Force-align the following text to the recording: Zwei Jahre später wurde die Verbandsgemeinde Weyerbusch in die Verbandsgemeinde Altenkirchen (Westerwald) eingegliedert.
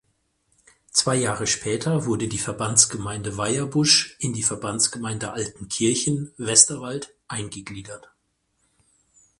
Zwei 0.89 1.13
Jahre 1.15 1.45
später 1.45 2.07
wurde 2.07 2.27
die 2.27 2.39
Verbandsgemeinde 2.39 3.37
Weyerbusch 3.37 4.17
in 4.19 4.33
die 4.33 4.41
Verbandsgemeinde 4.41 5.31
Altenkirchen 5.31 6.31
(Westerwald) 6.39 7.13
eingegliedert. 7.27 8.09